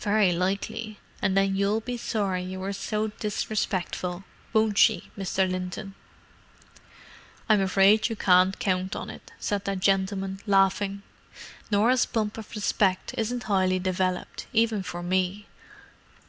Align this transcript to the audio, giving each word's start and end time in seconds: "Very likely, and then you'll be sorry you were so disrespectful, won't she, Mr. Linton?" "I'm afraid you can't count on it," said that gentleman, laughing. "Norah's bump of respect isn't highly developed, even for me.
"Very 0.00 0.32
likely, 0.32 0.98
and 1.22 1.36
then 1.36 1.54
you'll 1.54 1.78
be 1.80 1.96
sorry 1.96 2.42
you 2.42 2.58
were 2.58 2.72
so 2.72 3.12
disrespectful, 3.20 4.24
won't 4.52 4.76
she, 4.76 5.12
Mr. 5.16 5.48
Linton?" 5.48 5.94
"I'm 7.48 7.60
afraid 7.60 8.08
you 8.08 8.16
can't 8.16 8.58
count 8.58 8.96
on 8.96 9.08
it," 9.08 9.30
said 9.38 9.66
that 9.66 9.78
gentleman, 9.78 10.40
laughing. 10.48 11.04
"Norah's 11.70 12.06
bump 12.06 12.38
of 12.38 12.56
respect 12.56 13.14
isn't 13.16 13.44
highly 13.44 13.78
developed, 13.78 14.48
even 14.52 14.82
for 14.82 15.00
me. 15.00 15.46